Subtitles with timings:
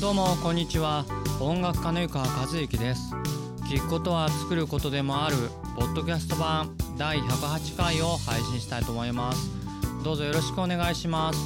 [0.00, 1.06] どうもこんにちは。
[1.40, 3.14] 音楽家の湯川和之です。
[3.64, 5.36] 聞くことは作ることでもある。
[5.74, 9.50] ポッドキャスト版第108回を配信したいと思います。
[10.04, 11.38] どうぞよろしくお願いします。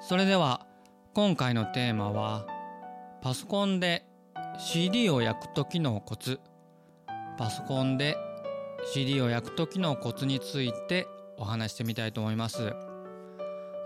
[0.00, 0.66] それでは
[1.12, 2.46] 今回のテーマは
[3.20, 4.06] パソコンで
[4.58, 6.40] CD を焼く時のコツ。
[7.36, 8.16] パソコンで
[8.84, 11.06] CD を焼く時のコツについて
[11.38, 12.72] お話してみたいと思います。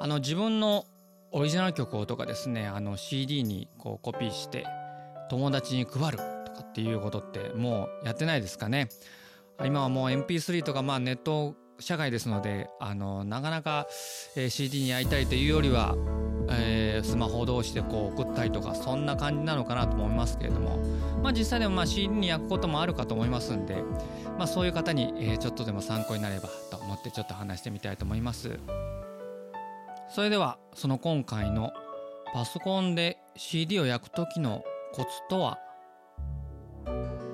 [0.01, 0.85] あの自分の
[1.33, 4.65] オリジナル曲をとかですねあの CD にこうコピーして
[5.29, 8.89] 友達に配るとかっていうことってもうやってないですかね。
[9.65, 13.87] 今はもう MP3 とかまあネット社会ですのであのなかなか、
[14.37, 15.95] え、CD に焼いたりというよりは
[16.97, 20.79] えー、スマホ同士でこう送ったりとかそんな感じなのかなと思いますけれども、
[21.23, 23.77] まあ、実際でもまあ CD に焼くこともあるかと思いますんで、
[24.39, 28.59] まあ、そういう方に、えー、ちょっとでも参考になればと思ってちょっと話してみたいと思います。
[30.09, 31.73] それではその今回の
[32.33, 35.59] パソコンで CD を焼く時のコツとは？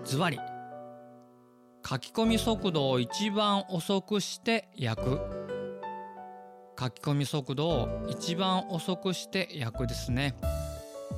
[0.04, 0.38] ズバリ
[1.88, 5.41] 書き込み速度を一番遅くして焼く。
[6.78, 10.34] 書き込み速度を一番遅くして焼くですね。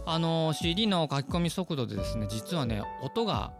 [0.07, 3.53] あの CD の書き込み速度でですね実はね音が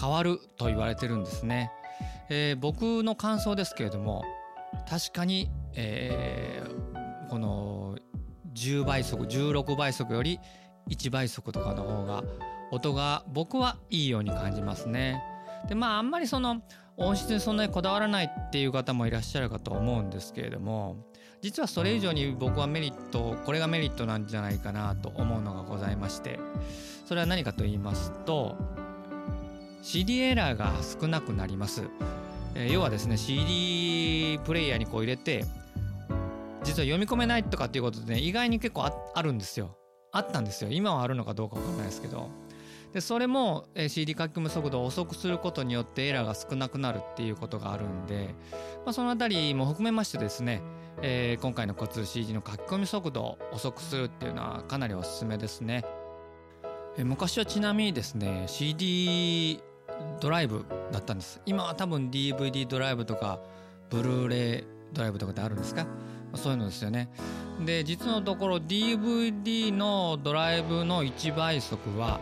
[0.00, 1.72] 変わると言われてるんですね、
[2.28, 4.22] えー、僕の感想ですけれども
[4.88, 7.98] 確かに、えー、この
[8.54, 10.38] 10倍速16倍速より
[10.88, 12.22] 1倍速とかの方が
[12.70, 15.22] 音が僕はいいように感じますね。
[15.68, 16.62] でまああんまりその
[16.98, 20.96] 音質にそんなにこだわらないっていう方もいらっしゃるかと思うんですけれども
[21.40, 26.40] 実はそれ以上に僕はメリットこれがメリットなんじゃないかなと思うのがございまして
[27.06, 28.56] それは何かと言いますと
[29.82, 31.82] CD エラーが少なくなります、
[32.56, 35.44] えー、要はですね CD プレイヤーにこう入れて
[36.64, 39.76] 実は読み込めないとかっていうことでね意外に結構あるんですよ。
[40.12, 40.70] あったんですよ。
[40.70, 42.28] 今はあるのかどうかわかんないですけど。
[42.92, 48.34] でそれも CD 書き込む速度を遅くすることによってエラーが少なくなるっていうことがあるんで、
[48.84, 50.62] まあ、そのあたりも含めましてですね、
[51.02, 55.84] えー、今回のコツ CD の書き込み速度を遅くするっていうのはかなりおすすめですね、
[56.96, 59.60] えー、昔はちなみにですね CD
[60.20, 61.40] ドライブだったんです。
[61.44, 63.40] 今は多分 DVD ドライブとか
[63.90, 65.86] ブルーレイドライブとかであるんですか？
[66.34, 67.10] そういうのですよね。
[67.64, 72.20] で実のところ DVD のドライブの1倍速は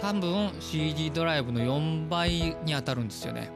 [0.00, 3.50] 多分 CD ドライブの4倍に当たるんですよね。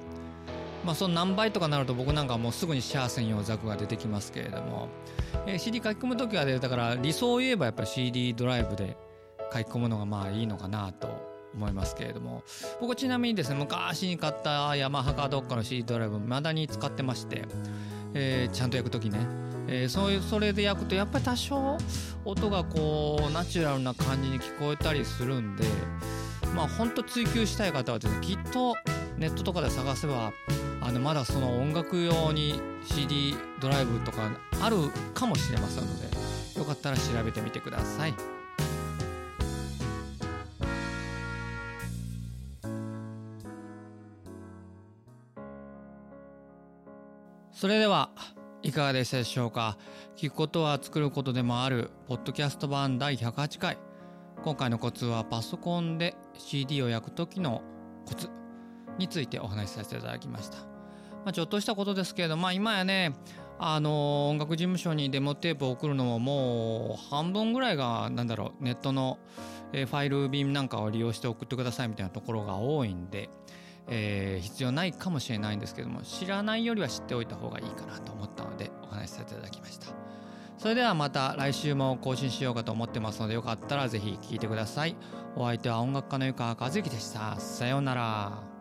[0.84, 4.88] まあその何倍とかなると僕なんかもうすぐにシャア専用ザクが出てきますけれども、
[5.46, 8.98] えー、CD 書き込む時はねだから理想を言えばやっぱり CD ドライブで
[9.50, 11.08] 書き込むのがまあいいのかなと
[11.54, 12.42] 思いますけれども。
[12.78, 17.46] 僕ちなみにですね昔に買ったヤマハかどっかの CD ドライブまだに使ってまして、
[18.12, 19.18] えー、ちゃんと焼く時ね、
[19.66, 21.78] えー、そういうそれで焼くとやっぱり多少
[22.26, 25.64] 音がこうナチュラルな感じに聞こえたりするんで
[26.54, 28.74] まあ本当追求したい方はですねきっと
[29.18, 30.32] ネットとかで探せば
[30.80, 34.30] あのまだその音楽用に CD ドライブとか
[34.62, 34.76] ある
[35.14, 38.14] かもしれませんのでよかったら調べてみてください。
[47.52, 48.10] それでは
[48.62, 49.78] いかがでしたでしょうか？
[50.16, 53.78] 聞くことは作ることでもあるポッドキャスト版第108回
[54.44, 57.62] 今回のコツはパソコンで CD を焼く時の
[58.04, 58.28] コツ
[58.98, 60.58] についてお話しさせていただきました。
[60.58, 63.14] まあ、ちょっとしたことですけれど、まあ、今やね
[63.58, 69.18] あの音楽事務所にデモテープを送るのももう半分ぐらいがなんだろうネットの
[69.72, 73.30] ファイル便なんかを利用して送ってくださいみたいなところが多いんで、
[73.88, 79.86] えー、必要ないかもしれないんですけども知らないよりは知っておいた方がいいかなと思ったのでお話しさせていただきました。
[80.58, 84.96] それではまた来週も更新しようかと思ってますのでよかったらぜひ聴いてください。
[85.36, 87.38] お相手は音楽家の湯川和之でした。
[87.38, 88.53] さようなら。